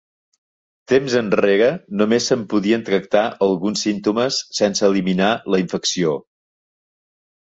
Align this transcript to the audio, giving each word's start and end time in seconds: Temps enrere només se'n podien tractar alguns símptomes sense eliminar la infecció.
Temps 0.91 1.15
enrere 1.19 1.67
només 1.99 2.29
se'n 2.31 2.45
podien 2.53 2.85
tractar 2.87 3.21
alguns 3.47 3.85
símptomes 3.87 4.41
sense 4.61 4.89
eliminar 4.89 5.31
la 5.55 5.63
infecció. 5.65 6.15